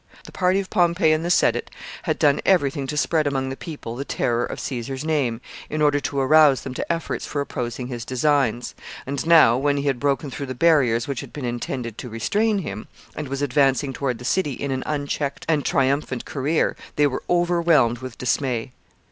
The 0.23 0.31
party 0.31 0.59
of 0.59 0.71
Pompey 0.71 1.11
and 1.11 1.23
the 1.23 1.29
Senate 1.29 1.69
had 2.01 2.17
done 2.17 2.41
every 2.43 2.71
thing 2.71 2.87
to 2.87 2.97
spread 2.97 3.27
among 3.27 3.49
the 3.49 3.55
people 3.55 3.95
the 3.95 4.03
terror 4.03 4.43
of 4.43 4.59
Caesar's 4.59 5.05
name, 5.05 5.41
in 5.69 5.79
order 5.79 5.99
to 5.99 6.19
arouse 6.19 6.61
them 6.63 6.73
to 6.73 6.91
efforts 6.91 7.27
for 7.27 7.39
opposing 7.39 7.85
his 7.85 8.03
designs; 8.03 8.73
and 9.05 9.23
now, 9.27 9.57
when 9.59 9.77
he 9.77 9.83
had 9.83 9.99
broken 9.99 10.31
through 10.31 10.47
the 10.47 10.55
barriers 10.55 11.07
which 11.07 11.21
had 11.21 11.31
been 11.31 11.45
intended 11.45 11.99
to 11.99 12.09
restrain 12.09 12.57
him, 12.63 12.87
and 13.15 13.27
was 13.27 13.43
advancing 13.43 13.93
toward 13.93 14.17
the 14.17 14.25
city 14.25 14.53
in 14.53 14.71
an 14.71 14.81
unchecked 14.87 15.45
and 15.47 15.65
triumphant 15.67 16.25
career, 16.25 16.75
they 16.95 17.05
were 17.05 17.21
overwhelmed 17.29 17.99
with 17.99 18.17
dismay. 18.17 18.71